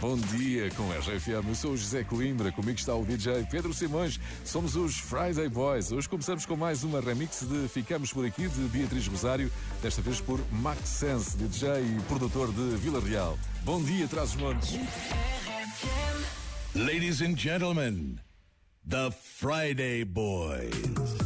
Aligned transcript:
Bom 0.00 0.16
dia 0.16 0.70
com 0.70 0.90
a 0.90 0.98
RFM. 0.98 1.48
Eu 1.48 1.54
sou 1.54 1.72
o 1.72 1.76
José 1.76 2.02
Coimbra, 2.02 2.50
comigo 2.50 2.78
está 2.78 2.94
o 2.94 3.04
DJ 3.04 3.46
Pedro 3.50 3.74
Simões. 3.74 4.18
Somos 4.44 4.74
os 4.74 4.98
Friday 4.98 5.48
Boys. 5.48 5.92
Hoje 5.92 6.08
começamos 6.08 6.46
com 6.46 6.56
mais 6.56 6.82
uma 6.82 7.00
remix 7.00 7.42
de 7.42 7.68
Ficamos 7.68 8.12
por 8.12 8.24
Aqui 8.24 8.48
de 8.48 8.60
Beatriz 8.68 9.06
Rosário, 9.06 9.52
desta 9.82 10.00
vez 10.00 10.20
por 10.20 10.40
Max 10.50 10.88
Sense, 10.88 11.36
DJ 11.36 11.68
e 11.82 12.02
produtor 12.08 12.50
de 12.52 12.76
Vila 12.76 13.00
Real. 13.00 13.38
Bom 13.64 13.82
dia, 13.82 14.08
traz 14.08 14.30
os 14.30 14.36
montes. 14.36 14.72
Ladies 16.74 17.20
and 17.20 17.36
gentlemen, 17.36 18.18
the 18.88 19.10
Friday 19.10 20.04
Boys. 20.04 21.25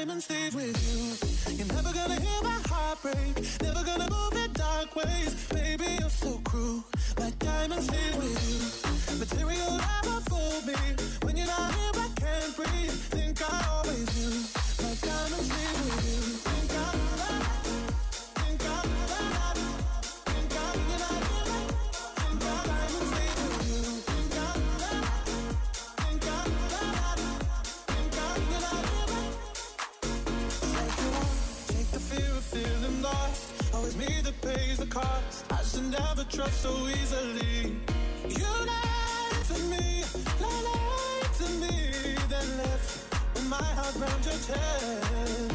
My 0.00 0.06
diamonds 0.06 0.24
stay 0.24 0.48
with 0.54 0.78
you. 0.88 1.56
You're 1.56 1.66
never 1.66 1.92
gonna 1.92 2.18
hear 2.18 2.42
my 2.42 2.58
heart 2.68 3.02
break. 3.02 3.36
Never 3.60 3.84
gonna 3.84 4.08
move 4.08 4.32
in 4.42 4.50
dark 4.54 4.96
ways. 4.96 5.34
Baby, 5.52 5.98
you're 6.00 6.08
so 6.08 6.40
cruel. 6.42 6.82
My 7.18 7.30
diamonds 7.38 7.86
stay 7.86 8.16
with 8.16 8.48
you. 8.48 8.49
I 35.50 35.62
should 35.62 35.90
never 35.90 36.24
trust 36.24 36.62
so 36.62 36.72
easily. 36.88 37.76
You 38.28 38.50
lied 38.70 39.44
to 39.50 39.58
me, 39.72 40.04
lied 40.40 41.32
to 41.40 41.46
me, 41.62 41.76
then 42.28 42.48
left 42.58 43.14
with 43.34 43.46
my 43.48 43.64
heart 43.78 43.94
round 43.96 44.24
your 44.24 44.40
chest. 44.48 45.52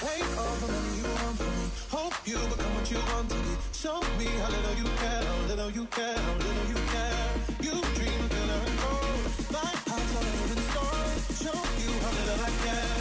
Take 0.00 0.30
all 0.38 0.56
the 0.62 0.68
money 0.72 0.96
you 0.98 1.04
want 1.04 1.36
from 1.38 1.52
me. 1.58 1.66
Hope 1.90 2.14
you 2.24 2.38
become 2.52 2.74
what 2.76 2.90
you 2.90 2.98
want 3.12 3.28
to 3.30 3.36
be. 3.36 3.52
Show 3.72 4.00
me 4.18 4.26
how 4.42 4.50
little 4.50 4.76
you 4.80 4.88
care, 5.02 5.22
how 5.24 5.46
little 5.48 5.70
you 5.70 5.84
care, 5.86 6.18
how 6.18 6.34
little 6.46 6.66
you 6.72 6.80
care. 6.94 7.18
You 7.66 7.74
dream 7.96 8.20
of 8.24 8.30
glitter 8.30 8.60
and 8.68 8.78
gold. 8.82 9.20
My 9.56 9.72
heart's 9.88 10.14
all 10.18 10.28
in 10.52 10.60
stone. 10.70 11.16
Show 11.42 11.58
you 11.82 11.90
how 12.04 12.12
little 12.18 12.40
I 12.48 12.52
care. 12.64 12.98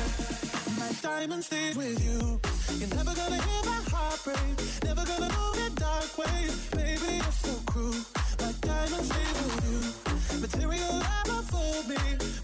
My 0.80 0.92
diamonds 1.02 1.46
stay 1.48 1.74
with 1.74 2.04
you. 2.04 2.47
You're 2.76 2.90
never 2.90 3.14
gonna 3.16 3.42
hear 3.42 3.64
my 3.66 3.82
heart 3.92 4.20
break. 4.24 4.84
Never 4.84 5.06
gonna 5.06 5.30
know 5.30 5.52
the 5.56 5.72
dark 5.76 6.18
ways. 6.18 6.70
Baby, 6.72 7.16
you're 7.16 7.32
so 7.32 7.54
cruel. 7.66 7.96
My 8.40 8.52
diamonds 8.62 9.08
stay 9.08 9.30
with 9.42 10.36
you. 10.36 10.42
Material 10.42 11.00
never 11.00 11.42
fooled 11.50 11.88
me. 11.88 12.37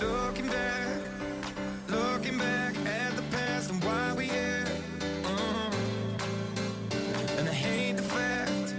Looking 0.00 0.48
back, 0.48 1.00
looking 1.88 2.38
back 2.38 2.74
at 2.86 3.14
the 3.14 3.22
past 3.30 3.70
and 3.70 3.84
why 3.84 4.14
we 4.14 4.24
here. 4.26 4.66
Uh. 5.24 5.70
And 7.38 7.48
I 7.48 7.52
hate 7.52 7.96
the 7.96 8.02
fact 8.02 8.74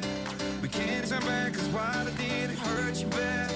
we 0.62 0.68
can't 0.68 1.08
turn 1.08 1.22
back, 1.22 1.54
cause 1.54 1.74
I 1.74 2.04
did 2.18 2.50
it 2.50 2.58
hurt 2.60 2.98
you 3.00 3.08
bad. 3.08 3.51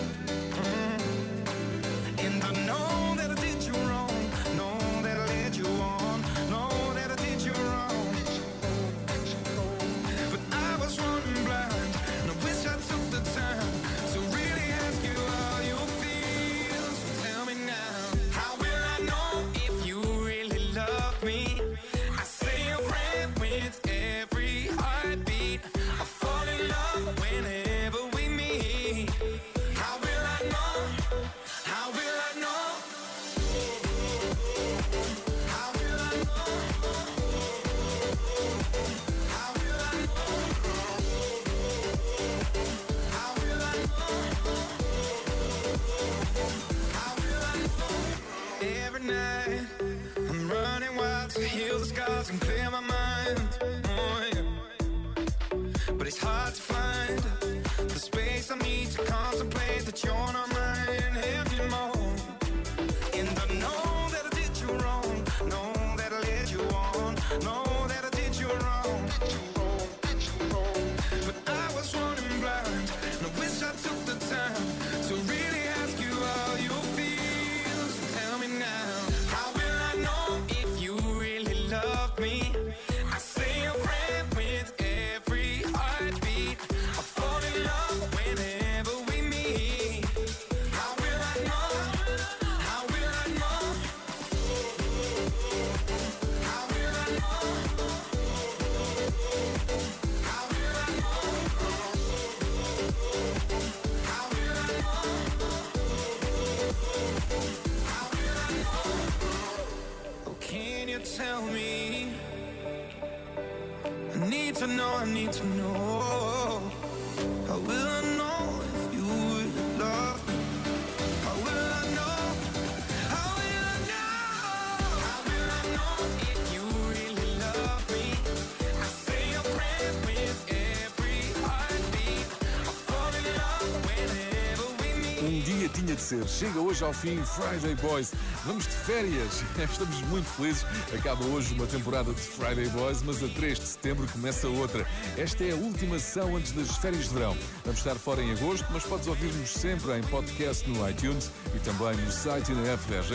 De 135.95 136.01
ser. 136.01 136.27
Chega 136.27 136.59
hoje 136.59 136.83
ao 136.83 136.93
fim 136.93 137.21
Friday 137.23 137.75
Boys. 137.75 138.11
Vamos 138.45 138.65
de 138.65 138.71
férias. 138.71 139.43
Estamos 139.57 140.01
muito 140.09 140.25
felizes. 140.25 140.65
Acaba 140.93 141.23
hoje 141.25 141.53
uma 141.53 141.65
temporada 141.65 142.13
de 142.13 142.21
Friday 142.21 142.67
Boys, 142.69 143.01
mas 143.01 143.23
a 143.23 143.27
3 143.27 143.59
de 143.59 143.65
setembro 143.65 144.07
começa 144.11 144.47
outra. 144.47 144.85
Esta 145.17 145.43
é 145.43 145.51
a 145.51 145.55
última 145.55 145.97
sessão 145.99 146.35
antes 146.35 146.51
das 146.51 146.77
férias 146.77 147.07
de 147.07 147.13
verão. 147.13 147.37
Vamos 147.63 147.79
estar 147.79 147.95
fora 147.95 148.21
em 148.21 148.31
agosto, 148.33 148.65
mas 148.71 148.83
podes 148.83 149.07
ouvir-nos 149.07 149.49
sempre 149.49 149.97
em 149.97 150.01
podcast 150.03 150.69
no 150.69 150.87
iTunes 150.89 151.31
e 151.55 151.59
também 151.59 151.95
no 151.97 152.11
site 152.11 152.51
e 152.51 152.55
na 152.55 152.73
app 152.73 152.83
da. 152.89 153.05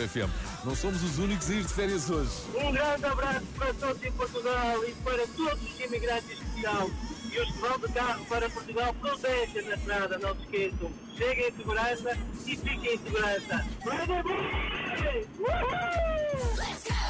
Não 0.65 0.75
somos 0.75 1.03
os 1.03 1.19
únicos 1.19 1.49
a 1.49 1.53
ir 1.53 1.63
de 1.63 1.73
férias 1.73 2.09
hoje. 2.09 2.31
Um 2.55 2.71
grande 2.71 3.05
abraço 3.05 3.45
para 3.57 3.73
todos 3.73 4.03
em 4.03 4.11
Portugal 4.11 4.83
e 4.85 4.91
para 5.03 5.27
todos 5.27 5.61
os 5.61 5.79
imigrantes 5.79 6.29
em 6.31 6.33
especial. 6.33 6.89
E 7.31 7.45
que 7.45 7.59
vão 7.59 7.79
de 7.79 7.87
carro 7.93 8.25
para 8.25 8.49
Portugal, 8.49 8.93
prudência 8.95 9.61
na 9.61 9.75
estrada, 9.75 10.17
não 10.17 10.35
se 10.35 10.41
esqueçam. 10.41 10.91
Cheguem 11.17 11.47
em 11.47 11.51
segurança 11.51 12.17
e 12.45 12.57
fiquem 12.57 12.93
em 12.93 12.97
segurança. 12.97 13.65
Brother 13.83 14.23
Boy! 14.23 15.27
Uhul! 15.39 17.00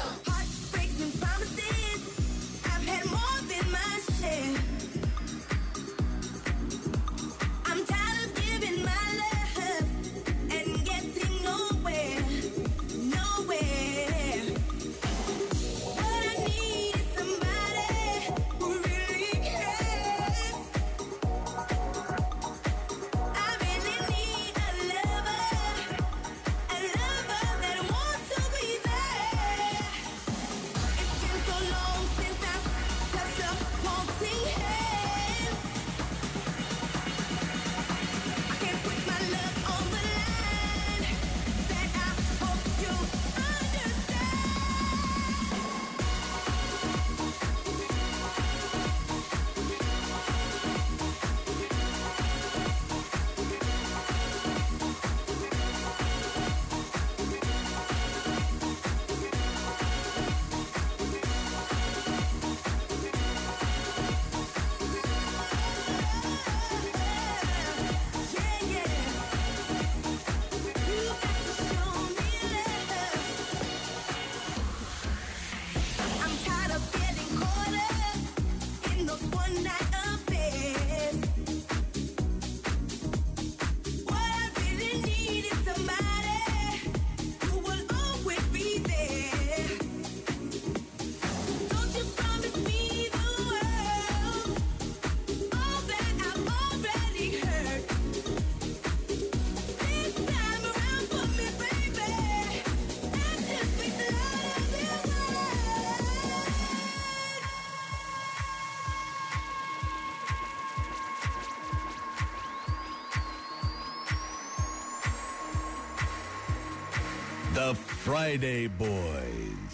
Friday 118.22 118.68
Boys. 118.68 118.88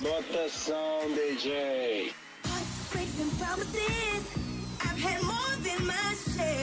Bota 0.02 0.24
the 0.32 0.48
song, 0.48 1.02
DJ. 1.12 2.10
Heartbreaks 2.46 3.20
and 3.20 3.38
promises. 3.38 4.24
I've 4.80 4.98
had 4.98 5.22
more 5.22 5.56
than 5.60 5.86
my 5.86 6.14
share. 6.34 6.57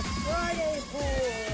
Friday 0.00 0.80
Pool. 0.90 1.51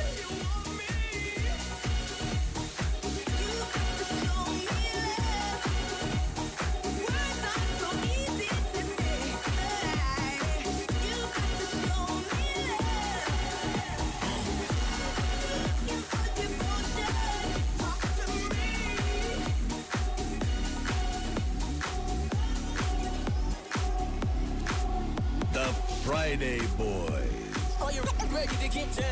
get. 28.87 29.08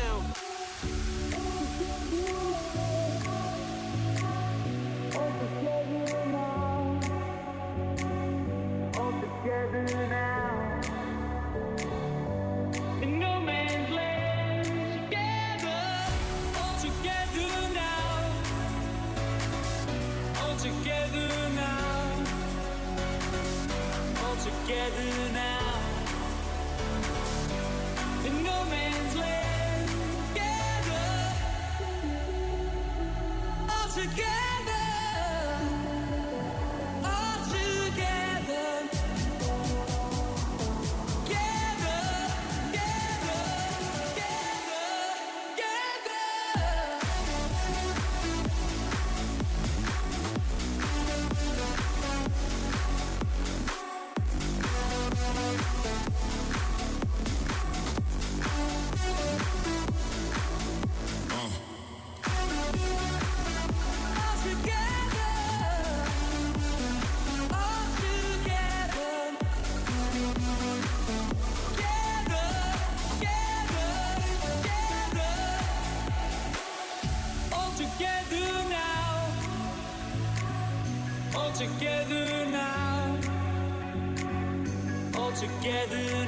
never 85.89 86.26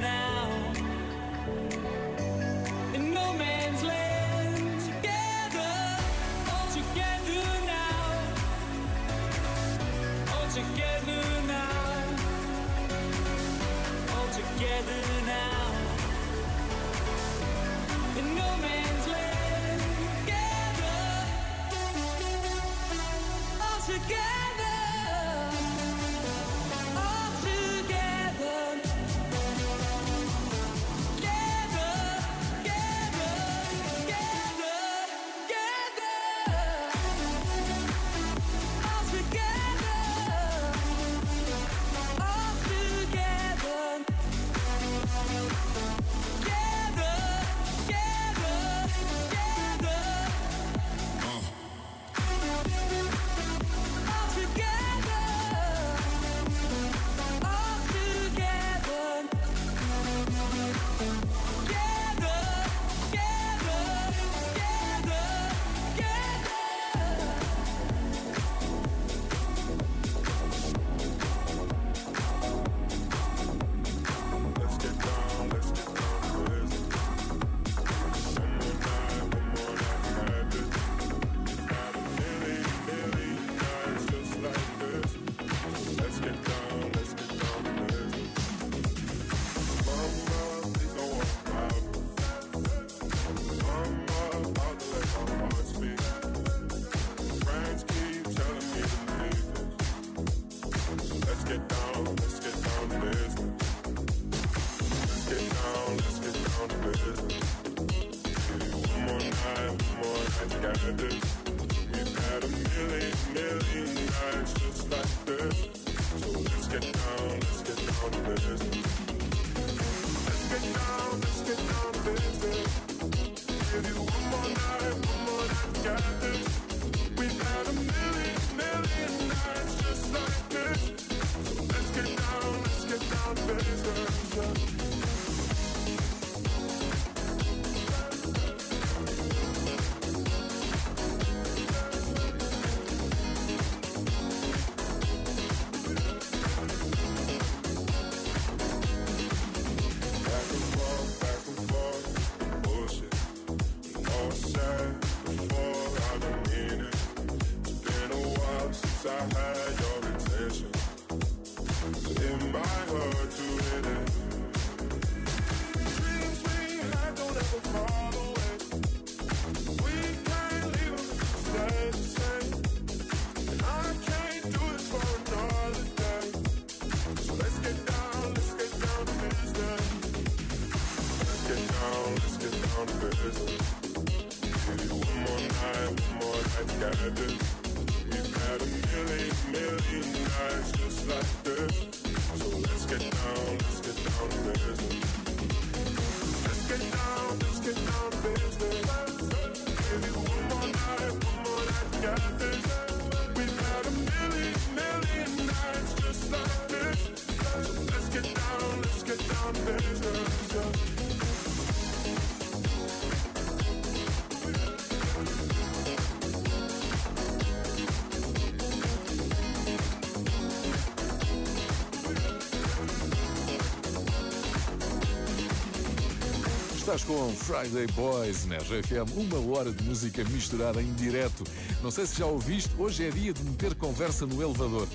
Estás 226.90 227.04
com 227.04 227.32
Friday 227.36 227.86
Boys 227.94 228.48
na 228.48 228.58
RFM, 228.58 229.14
uma 229.16 229.56
hora 229.56 229.72
de 229.72 229.84
música 229.84 230.24
misturada 230.24 230.82
em 230.82 230.92
direto. 230.96 231.44
Não 231.84 231.92
sei 231.92 232.08
se 232.08 232.18
já 232.18 232.26
ouviste, 232.26 232.72
hoje 232.80 233.06
é 233.06 233.12
dia 233.12 233.32
de 233.32 233.44
meter 233.44 233.76
conversa 233.76 234.26
no 234.26 234.42
elevador. 234.42 234.88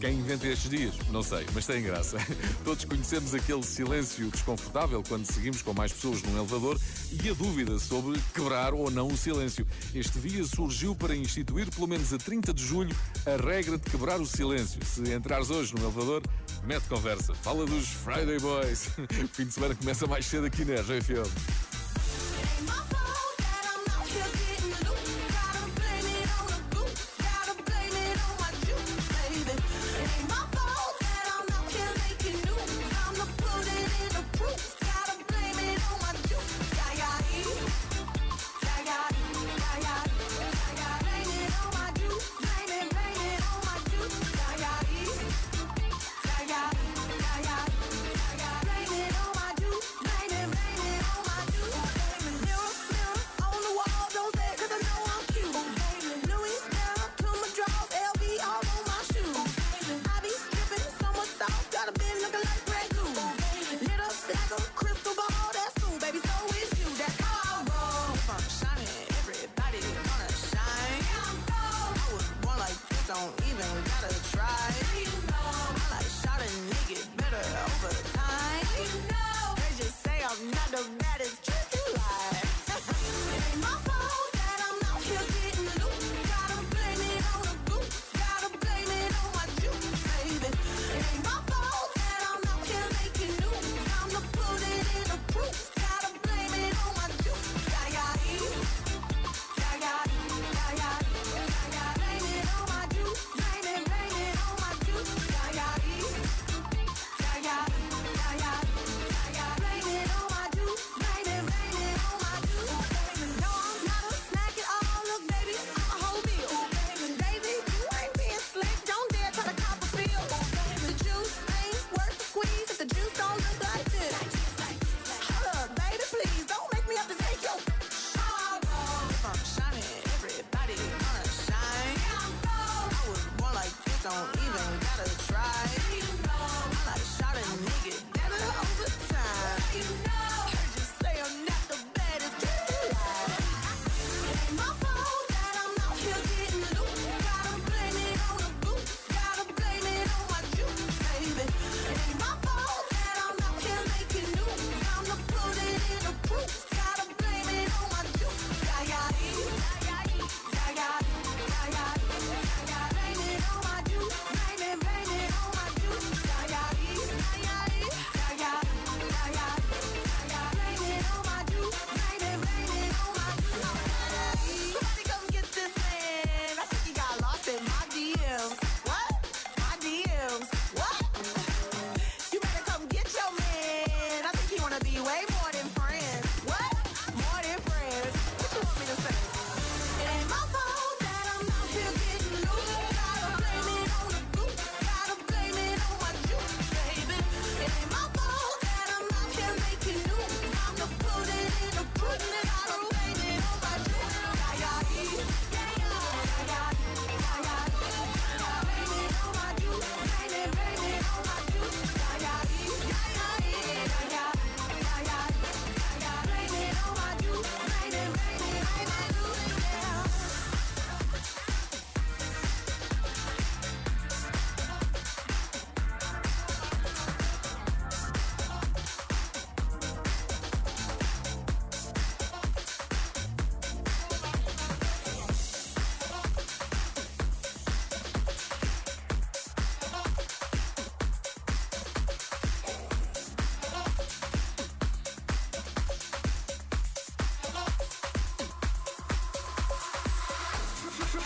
Quem 0.00 0.14
inventa 0.14 0.46
estes 0.46 0.70
dias? 0.70 0.94
Não 1.10 1.22
sei, 1.22 1.44
mas 1.54 1.66
tem 1.66 1.82
graça. 1.82 2.16
Todos 2.64 2.86
conhecemos 2.86 3.34
aquele 3.34 3.62
silêncio 3.62 4.30
desconfortável 4.30 5.02
quando 5.06 5.26
seguimos 5.26 5.60
com 5.60 5.74
mais 5.74 5.92
pessoas 5.92 6.22
num 6.22 6.34
elevador 6.36 6.80
e 7.22 7.28
a 7.28 7.34
dúvida 7.34 7.78
sobre 7.78 8.18
quebrar 8.34 8.72
ou 8.72 8.90
não 8.90 9.08
o 9.08 9.16
silêncio. 9.16 9.66
Este 9.94 10.18
dia 10.20 10.44
surgiu 10.44 10.96
para 10.96 11.14
instituir, 11.14 11.70
pelo 11.70 11.86
menos 11.86 12.10
a 12.14 12.16
30 12.16 12.54
de 12.54 12.64
julho, 12.64 12.96
a 13.26 13.36
regra 13.42 13.76
de 13.76 13.90
quebrar 13.90 14.18
o 14.18 14.26
silêncio. 14.26 14.80
Se 14.82 15.12
entrares 15.12 15.50
hoje 15.50 15.74
no 15.74 15.82
elevador, 15.82 16.22
mete 16.66 16.86
conversa, 16.88 17.34
fala 17.34 17.66
dos 17.66 17.88
Friday 17.88 18.38
Boys. 18.38 18.88
Fim 19.32 19.44
de 19.44 19.52
semana 19.52 19.74
começa 19.74 20.06
mais 20.06 20.24
cedo 20.26 20.46
aqui 20.46 20.64
na 20.64 20.74
RFM. 20.74 21.53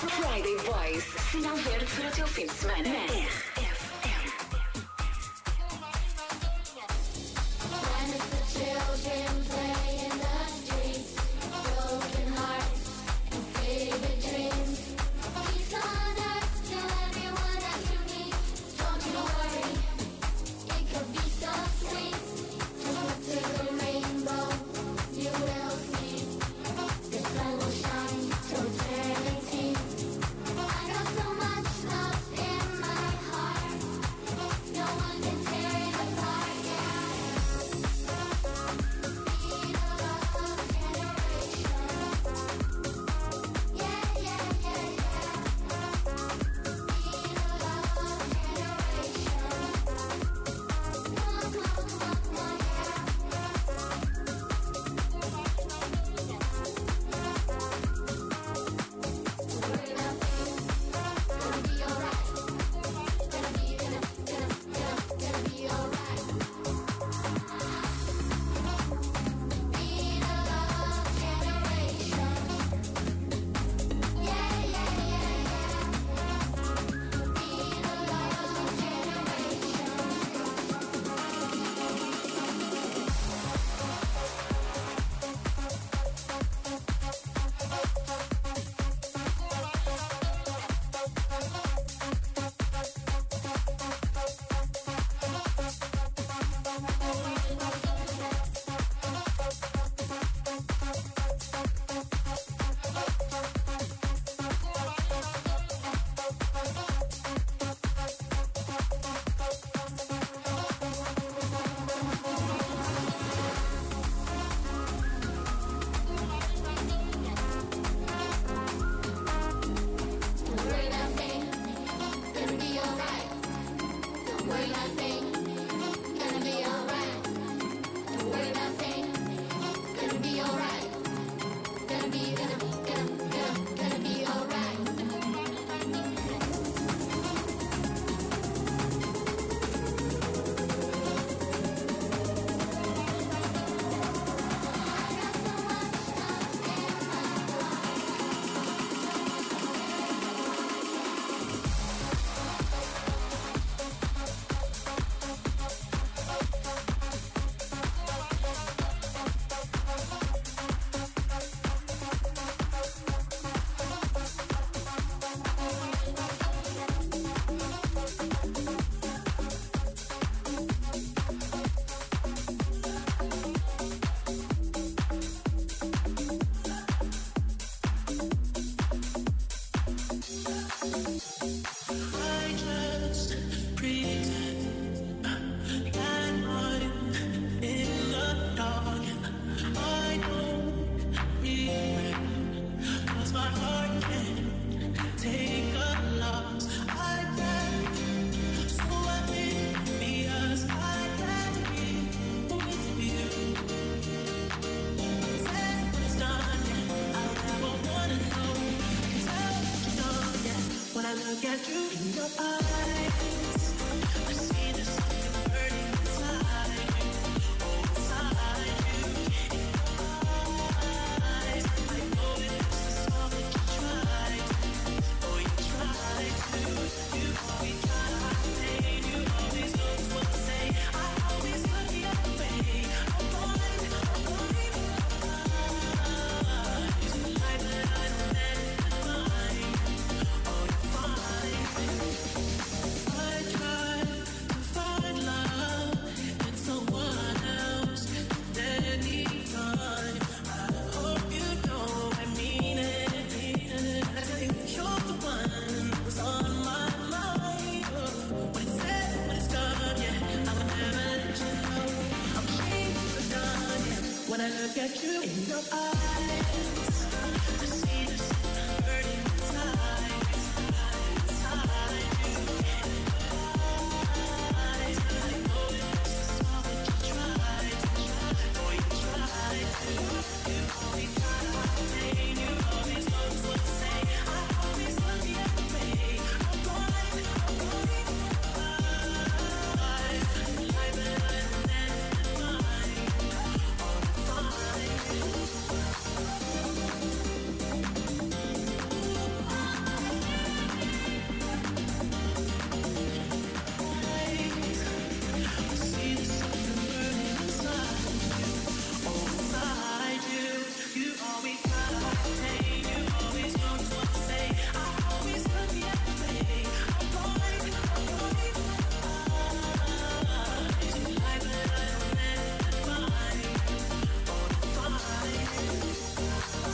Friday 0.07 0.57
Boys. 0.65 1.05
Sinal 1.31 1.57
verde 1.57 1.87
para 1.97 2.09
o 2.09 2.13
teu 2.13 2.27
fim 2.29 2.47
de 2.47 2.53
semana. 2.53 3.48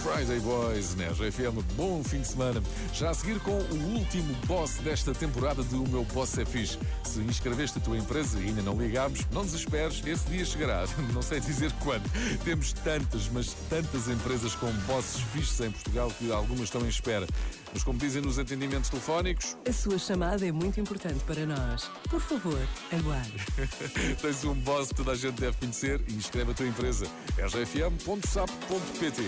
Friday 0.05 0.39
Boys 0.41 0.95
na 0.97 1.07
RFM. 1.07 1.63
Bom 1.77 2.05
fim 2.05 2.21
de 2.21 2.29
semana. 2.29 2.63
Já 2.93 3.09
a 3.09 3.15
seguir 3.15 3.41
com 3.41 3.53
o 3.53 3.97
último 3.97 4.35
boss 4.47 4.77
desta 4.85 5.15
temporada 5.15 5.63
do 5.63 5.89
meu 5.89 6.05
Boss 6.05 6.37
é 6.37 6.45
Fixe. 6.45 6.79
Se 7.05 7.21
inscreveste 7.21 7.79
a 7.79 7.81
tua 7.81 7.97
empresa 7.97 8.39
e 8.39 8.49
ainda 8.49 8.61
não 8.61 8.77
ligámos, 8.79 9.21
não 9.33 9.43
desesperes, 9.43 10.03
esse 10.07 10.29
dia 10.29 10.45
chegará. 10.45 10.85
Não 11.15 11.23
sei 11.23 11.41
dizer 11.41 11.73
quando. 11.83 12.03
Temos 12.45 12.75
tantas, 12.75 13.29
mas 13.29 13.55
tantas 13.71 14.09
empresas 14.09 14.55
com 14.57 14.71
bosses 14.87 15.23
fixes 15.33 15.61
em 15.61 15.71
Portugal 15.71 16.13
que 16.19 16.31
algumas 16.31 16.65
estão 16.65 16.85
em 16.85 16.89
espera. 16.89 17.27
Mas 17.73 17.83
como 17.83 17.99
dizem 17.99 18.21
nos 18.21 18.39
atendimentos 18.39 18.91
telefónicos, 18.91 19.57
A 19.67 19.73
sua 19.73 19.99
chamada 19.99 20.47
é 20.47 20.53
muito 20.53 20.79
importante 20.81 21.25
para 21.25 21.47
nós. 21.47 21.91
Por 22.11 22.21
favor, 22.21 22.61
aguarde. 22.93 23.33
tens 24.21 24.45
um 24.45 24.55
boss 24.55 24.89
que 24.89 24.97
toda 24.97 25.13
a 25.13 25.17
gente 25.17 25.41
deve 25.41 25.57
conhecer 25.57 26.03
e 26.09 26.15
inscreve 26.15 26.51
a 26.51 26.55
tua 26.55 26.67
empresa. 26.67 27.07
rgfm.sap.pt 27.39 29.23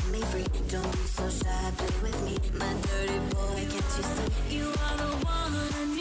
set 0.00 0.12
me 0.12 0.20
free. 0.22 0.46
Don't 0.68 0.92
be 0.92 0.98
so 0.98 1.28
shy, 1.28 1.72
play 1.76 2.10
with 2.10 2.22
me. 2.24 2.36
My 2.58 2.72
dirty 2.82 3.18
boy, 3.30 3.66
can't 3.70 3.96
you 3.96 4.02
see? 4.02 4.56
You 4.56 4.66
are 4.66 4.96
the 4.96 5.10
one 5.24 5.54
I 5.54 5.94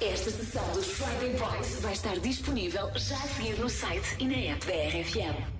Esta 0.00 0.30
sessão 0.30 0.66
dos 0.72 0.86
Friday 0.92 1.36
Boys 1.36 1.80
vai 1.80 1.92
estar 1.92 2.18
disponível 2.20 2.90
já 2.96 3.16
a 3.16 3.28
seguir 3.28 3.58
no 3.58 3.68
site 3.68 4.16
e 4.18 4.24
na 4.24 4.52
app 4.52 4.66
da 4.66 4.72
RFM. 4.72 5.59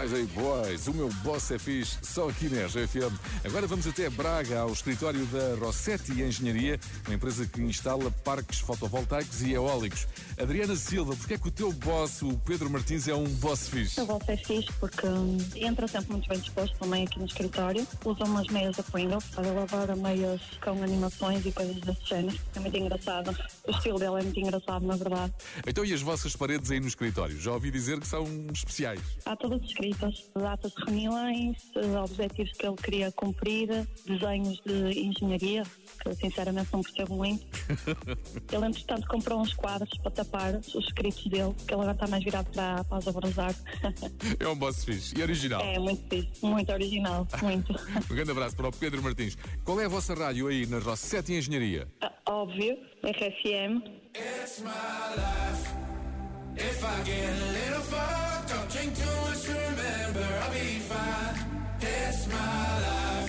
Friday 0.00 0.24
Boys, 0.34 0.88
o 0.88 0.94
meu 0.94 1.08
boss 1.22 1.50
é 1.50 1.58
fixe, 1.58 1.98
só 2.02 2.28
aqui 2.28 2.48
na 2.48 2.64
RGFM. 2.64 3.12
Agora 3.42 3.66
vamos 3.66 3.86
até 3.86 4.08
Braga, 4.10 4.60
ao 4.60 4.70
escritório 4.70 5.24
da 5.26 5.54
Rossetti 5.58 6.12
Engenharia, 6.12 6.78
uma 7.06 7.14
empresa 7.14 7.46
que 7.46 7.62
instala 7.62 8.10
parques 8.22 8.60
fotovoltaicos 8.60 9.40
e 9.40 9.52
eólicos. 9.52 10.06
Adriana 10.38 10.76
Silva, 10.76 11.16
porque 11.16 11.34
é 11.34 11.38
que 11.38 11.48
o 11.48 11.50
teu 11.50 11.72
boss, 11.72 12.20
o 12.20 12.36
Pedro 12.38 12.68
Martins, 12.68 13.08
é 13.08 13.14
um 13.14 13.24
boss 13.24 13.68
fixe? 13.68 13.98
A 13.98 14.04
vossa 14.04 14.32
é 14.32 14.36
fixe 14.36 14.70
porque 14.78 15.06
hum, 15.06 15.38
entra 15.56 15.88
sempre 15.88 16.12
muito 16.12 16.28
bem 16.28 16.38
disposto 16.38 16.76
também 16.78 17.04
aqui 17.04 17.18
no 17.18 17.24
escritório. 17.24 17.86
Usa 18.04 18.24
umas 18.24 18.46
meias 18.48 18.76
da 18.76 18.82
Pringles 18.82 19.24
lavar 19.36 19.96
meias 19.96 20.40
com 20.62 20.82
animações 20.82 21.44
e 21.46 21.52
coisas 21.52 21.80
desse 21.80 22.06
género. 22.06 22.38
É 22.54 22.60
muito 22.60 22.76
engraçado. 22.76 23.36
O 23.66 23.70
estilo 23.70 23.98
dele 23.98 24.20
é 24.20 24.22
muito 24.22 24.38
engraçado, 24.40 24.86
na 24.86 24.96
verdade. 24.96 25.32
Então 25.66 25.84
e 25.84 25.94
as 25.94 26.02
vossas 26.02 26.36
paredes 26.36 26.70
aí 26.70 26.78
no 26.78 26.88
escritório? 26.88 27.40
Já 27.40 27.52
ouvi 27.52 27.70
dizer 27.70 27.98
que 28.00 28.06
são 28.06 28.26
especiais. 28.52 29.00
Há 29.24 29.34
todas 29.34 29.62
escritas, 29.62 30.30
datas 30.34 30.72
de 30.72 30.84
reuniões, 30.84 31.56
eh, 31.74 31.98
objetivos 31.98 32.52
que 32.52 32.66
ele 32.66 32.76
queria 32.76 33.12
cumprir, 33.12 33.29
desenhos 33.32 34.60
de 34.64 35.00
engenharia, 35.00 35.62
que 36.02 36.14
sinceramente 36.14 36.68
não 36.72 36.82
percebo 36.82 37.16
muito. 37.16 37.46
Ele, 38.52 38.66
entretanto, 38.66 39.06
comprou 39.08 39.40
uns 39.40 39.54
quadros 39.54 39.90
para 39.98 40.10
tapar 40.10 40.54
os 40.54 40.74
escritos 40.74 41.24
dele, 41.26 41.54
que 41.66 41.74
ele 41.74 41.82
agora 41.82 41.92
está 41.92 42.06
mais 42.06 42.24
virado 42.24 42.50
para, 42.52 42.84
para 42.84 42.98
as 42.98 43.06
obras 43.06 43.34
de 43.34 43.40
arte. 43.40 43.60
É 44.38 44.48
um 44.48 44.56
boss 44.56 44.84
fixe 44.84 45.16
e 45.18 45.22
original. 45.22 45.60
É, 45.60 45.78
muito 45.78 46.02
fixe, 46.08 46.44
muito 46.44 46.72
original, 46.72 47.26
muito. 47.42 47.72
Um 48.10 48.14
grande 48.14 48.30
abraço 48.30 48.56
para 48.56 48.68
o 48.68 48.72
Pedro 48.72 49.02
Martins. 49.02 49.36
Qual 49.64 49.80
é 49.80 49.84
a 49.84 49.88
vossa 49.88 50.14
rádio 50.14 50.48
aí 50.48 50.66
na 50.66 50.78
Rossetti 50.78 51.34
Engenharia? 51.34 51.86
Ah, 52.00 52.12
Óbvio, 52.26 52.76
RFM. 53.02 53.82
It's 54.14 54.60
my 54.60 54.70
life. 55.16 55.80
If 56.56 56.84
I 56.84 57.02
get 57.04 57.28
a 57.28 57.52
little 57.52 57.82
fucked 57.82 58.52
up, 58.54 58.68
drink 58.70 58.94
too 58.94 59.16
much 59.22 59.42
to 59.42 59.52
remember, 59.52 60.26
I'll 60.42 60.52
be 60.52 60.78
fine. 60.80 61.34
It's 61.80 62.26
my 62.28 62.34
life. 62.36 63.19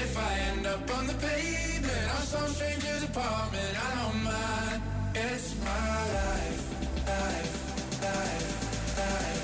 If 0.00 0.18
I 0.18 0.32
end 0.50 0.66
up 0.66 0.98
on 0.98 1.06
the 1.06 1.14
pavement 1.14 2.06
or 2.14 2.22
some 2.32 2.48
stranger's 2.48 3.04
apartment, 3.04 3.74
I 3.88 3.90
don't 4.02 4.24
mind. 4.24 4.82
It's 5.14 5.54
my 5.60 5.98
life, 6.18 6.60
life, 7.06 7.54
life, 8.02 8.96
life, 8.98 9.42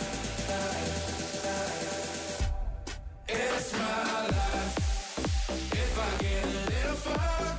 life, 0.48 1.44
life. 1.44 2.50
It's 3.28 3.72
my 3.74 4.26
life. 4.38 4.76
If 5.72 5.98
I 6.06 6.10
get 6.22 6.44
a 6.44 6.46
little 6.72 6.96
fucked 7.04 7.57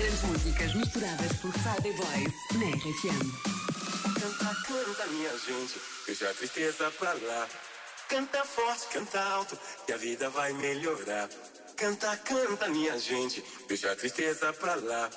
grandes 0.00 0.22
músicas 0.22 0.74
misturadas 0.74 1.32
por 1.42 1.52
Friday 1.52 1.92
Boys 1.92 2.32
na 2.54 2.66
RFM. 2.74 3.20
Canta, 4.18 4.56
canta, 4.66 5.06
minha 5.08 5.30
gente, 5.38 5.80
deixa 6.06 6.30
a 6.30 6.34
tristeza 6.34 6.90
pra 6.92 7.12
lá. 7.12 7.46
Canta 8.08 8.44
forte, 8.44 8.86
canta 8.92 9.20
alto, 9.20 9.58
que 9.86 9.92
a 9.92 9.96
vida 9.98 10.30
vai 10.30 10.52
melhorar. 10.54 11.28
Canta, 11.76 12.16
canta, 12.16 12.68
minha 12.68 12.98
gente, 12.98 13.44
deixa 13.68 13.92
a 13.92 13.96
tristeza 13.96 14.52
pra 14.54 14.74
lá. 14.76 15.10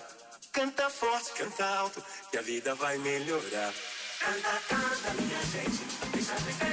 Canta 0.51 0.89
forte, 0.89 1.31
canta 1.31 1.65
alto, 1.65 2.03
que 2.29 2.37
a 2.37 2.41
vida 2.41 2.75
vai 2.75 2.97
melhorar. 2.97 3.73
Canta, 4.19 4.61
canta, 4.67 5.13
minha 5.21 5.41
gente, 5.45 5.81
deixa 6.11 6.33
a 6.33 6.35
tristeza 6.35 6.72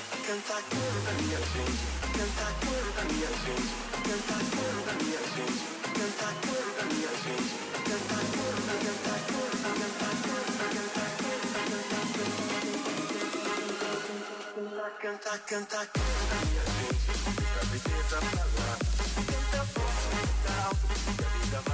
Cantar 0.31 0.63
toda 0.63 1.11
minha 1.19 1.39
gente, 1.39 1.83
cantar 2.15 2.53
toda 2.61 3.03
minha 3.11 3.27
gente, 3.27 3.67
cantar 4.07 4.39
toda 4.47 4.91
minha 5.03 5.19
gente, 5.35 5.59
cantar 5.91 6.33
toda 6.39 6.81
minha 6.87 7.11
gente, 7.19 7.51
cantar 7.83 8.23
toda, 8.31 8.71
cantar 8.79 9.19
canta, 9.27 9.75
cantar 9.75 10.15
toda, 10.23 10.71
cantar 10.71 11.03
toda, 11.19 11.51
cantar 11.51 11.99
canta, 15.01 15.35
cantar, 15.35 15.37
cantar 15.41 15.85
toda 15.91 16.35
minha 16.47 16.63
gente, 16.79 17.11
da 17.51 17.63
beleza 17.67 18.17
pra 18.31 18.45
lá, 18.55 18.75
canta 19.27 19.61
forte, 19.67 20.05
canta 20.15 20.51
alto, 20.63 20.87
que 20.87 21.25
a 21.25 21.27
vida 21.27 21.59
vai. 21.67 21.70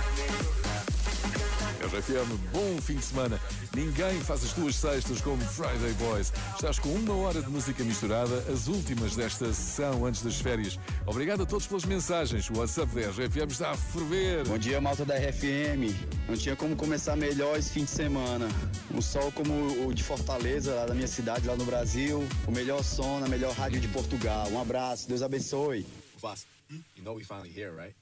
RFM, 1.88 2.38
bom 2.52 2.82
fim 2.82 2.96
de 2.96 3.06
semana. 3.06 3.40
Ninguém 3.74 4.20
faz 4.22 4.44
as 4.44 4.52
tuas 4.54 4.76
sextas 4.76 5.22
como 5.22 5.42
Friday 5.42 5.94
Boys. 5.94 6.34
Estás 6.56 6.80
com 6.80 6.90
uma 6.90 7.16
hora 7.16 7.42
de 7.42 7.50
música 7.50 7.84
misturada, 7.84 8.38
as 8.52 8.68
últimas 8.68 9.16
desta 9.16 9.54
sessão 9.54 10.06
antes 10.06 10.22
das 10.22 10.40
férias. 10.40 10.78
Obrigado 11.06 11.44
a 11.44 11.46
todos 11.46 11.66
pelas 11.68 11.86
mensagens. 11.86 12.50
O 12.50 12.58
WhatsApp 12.58 12.94
da 12.94 13.10
RFM 13.10 13.52
está 13.52 13.72
a 13.72 13.78
ferver. 13.78 14.48
Bom 14.48 14.58
dia, 14.58 14.82
malta 14.82 15.06
da 15.06 15.16
RFM. 15.16 15.96
Não 16.28 16.36
tinha 16.36 16.56
como 16.56 16.76
começar 16.76 17.16
melhor 17.16 17.58
esse 17.58 17.72
fim 17.72 17.86
de 17.86 17.92
semana. 17.92 18.48
Um 18.94 19.02
sol 19.02 19.32
como 19.32 19.88
o 19.88 19.94
de 19.94 20.04
Fortaleza, 20.04 20.76
lá 20.76 20.86
da 20.86 20.94
minha 20.94 21.08
cidade, 21.08 21.48
lá 21.48 21.56
no 21.56 21.66
Brasil. 21.66 22.28
O 22.48 22.52
melhor 22.52 22.84
som 22.84 23.20
na 23.20 23.28
melhor 23.28 23.54
rádio 23.54 23.80
de 23.80 23.88
Portugal. 23.88 24.48
Um 24.50 24.60
abraço, 24.60 25.08
Deus 25.08 25.22
abençoe. 25.22 25.86
Boss, 26.22 26.46
you 26.70 27.04
know 27.04 27.16
we 27.16 27.24
finally 27.24 27.50
here, 27.50 27.72
right? 27.72 27.96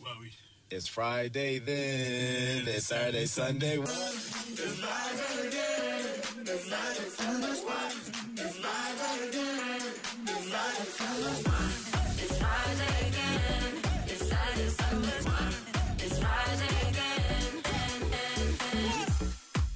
Well, 0.00 0.18
we... 0.20 0.30
It's 0.72 0.86
Friday 0.86 1.58
then, 1.58 2.68
it's 2.68 2.86
Saturday, 2.86 3.26
Sunday. 3.26 3.76
It's 3.76 4.80
live 4.80 5.44
again, 5.44 6.04
it's 6.42 6.70
live 6.70 6.96
from 6.96 7.40
the. 7.40 7.48
It's 7.48 7.64
live 8.62 9.00
again, 9.28 9.82
it's 10.22 10.52
live 10.52 10.88
from 10.94 11.16
the. 11.22 11.30
It's 12.22 12.38
Friday 12.38 13.08
again, 13.08 13.82
it's 14.06 14.28
Saturday, 14.28 14.68
Sunday. 14.68 15.20
It's 15.98 16.18
Friday 16.20 16.76
again. 16.88 17.54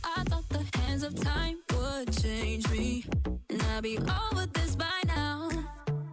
I 0.05 0.23
thought 0.29 0.49
the 0.49 0.65
hands 0.79 1.03
of 1.03 1.15
time 1.21 1.59
would 1.73 2.23
change 2.23 2.71
me, 2.71 3.05
and 3.51 3.61
I'd 3.63 3.83
be 3.83 3.99
over 3.99 4.47
this 4.47 4.77
by 4.77 5.03
now. 5.09 5.51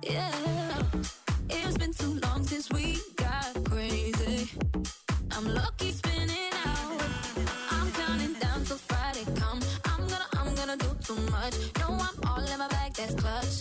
Yeah, 0.01 0.81
it's 1.51 1.77
been 1.77 1.93
too 1.93 2.19
long 2.23 2.43
since 2.47 2.71
we 2.71 2.97
that's 13.01 13.15
clutch. 13.15 13.60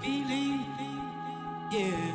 Feeling. 0.00 0.64
Yeah. 1.70 2.13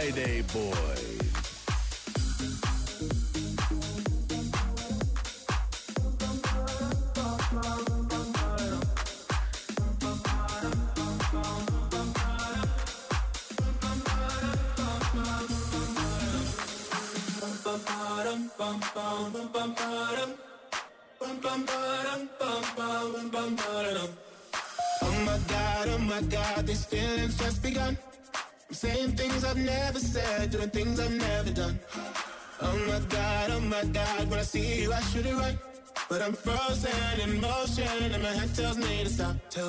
Friday 0.00 0.40
Boys. 0.50 1.09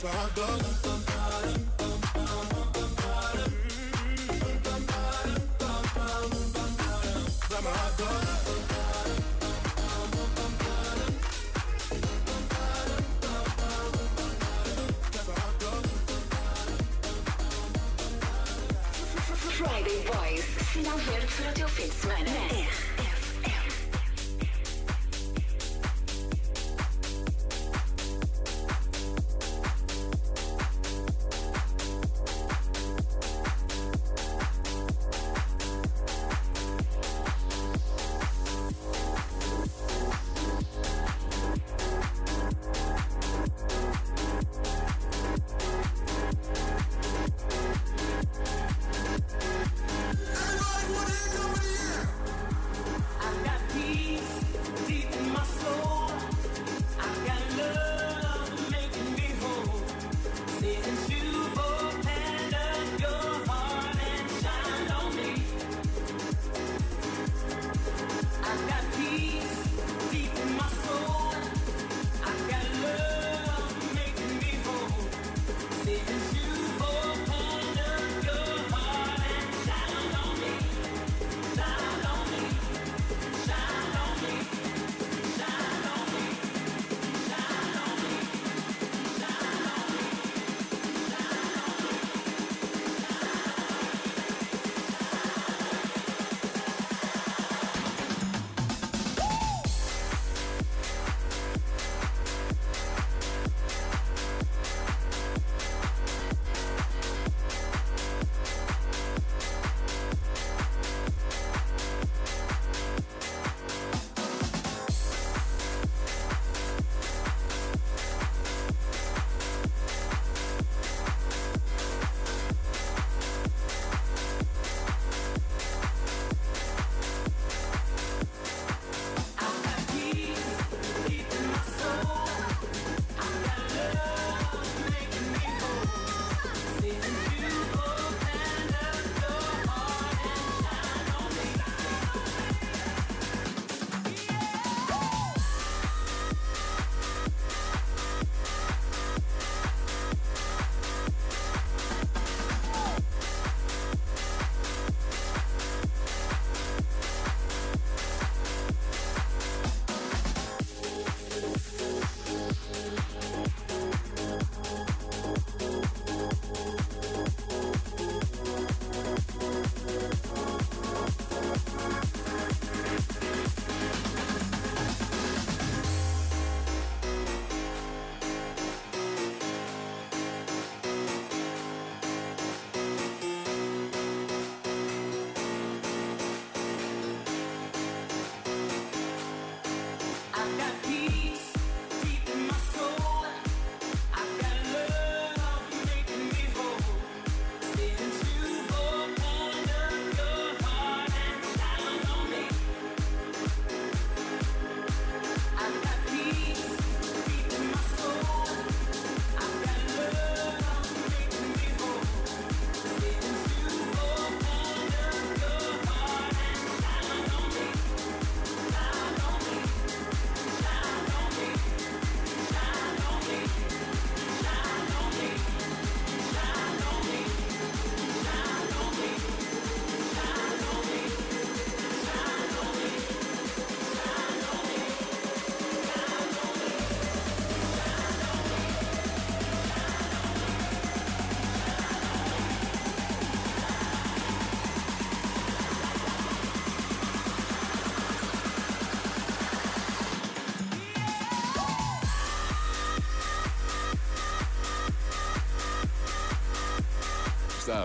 that's 0.00 0.04
where 0.04 0.12
I 0.12 0.28
go. 0.36 0.46
Friday 19.58 20.04
Boys, 20.06 20.44
7 20.44 21.46
Radio 21.46 21.66
Fitz 21.66 22.06
Manor. 22.06 22.67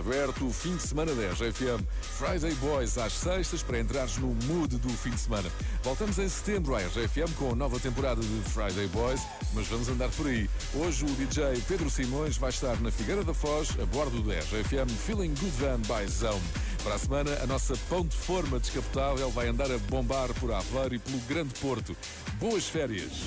aberto 0.04 0.46
o 0.46 0.52
fim 0.52 0.76
de 0.76 0.84
semana 0.84 1.14
10 1.14 1.38
FM. 1.38 1.82
Friday 2.02 2.54
Boys 2.56 2.98
às 2.98 3.14
sextas 3.14 3.64
para 3.64 3.80
entrares 3.80 4.18
no 4.18 4.36
mood 4.46 4.78
do 4.78 4.90
fim 4.90 5.12
de 5.12 5.20
semana. 5.20 5.50
Voltamos 5.82 6.20
em 6.20 6.28
setembro 6.28 6.76
à 6.76 6.80
RFM 6.80 7.34
com 7.38 7.52
a 7.52 7.56
nova 7.56 7.80
temporada 7.80 8.22
de 8.22 8.50
Friday 8.50 8.88
Boys, 8.88 9.22
mas 9.54 9.68
vamos 9.68 9.88
andar 9.88 10.10
por 10.10 10.28
aí. 10.28 10.50
Hoje 10.76 11.06
o 11.06 11.08
DJ 11.08 11.64
Pedro 11.68 11.90
Simões 11.90 12.38
vai 12.38 12.50
estar 12.50 12.80
na 12.82 12.92
Figueira 12.92 13.24
da 13.24 13.34
Foz, 13.34 13.70
a 13.82 13.86
bordo 13.86 14.22
da 14.22 14.34
RFM 14.34 14.90
Feeling 15.06 15.34
Good 15.36 15.56
Van 15.60 15.80
by 15.80 16.12
Zone. 16.12 16.44
Para 16.84 16.96
a 16.96 17.00
semana, 17.00 17.32
a 17.42 17.48
nossa 17.48 17.74
pão 17.90 18.06
de 18.06 18.16
forma 18.16 18.60
descapotável 18.60 19.32
vai 19.32 19.48
andar 19.48 19.72
a 19.72 19.78
bombar 19.78 20.34
por 20.34 20.52
Aveiro 20.52 20.96
e 20.96 21.00
pelo 21.00 21.20
Grande 21.20 21.58
Porto. 21.62 21.96
Boas 22.40 22.68
férias! 22.68 23.24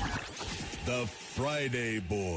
The 0.84 1.06
Friday 1.34 2.00
Boys. 2.00 2.36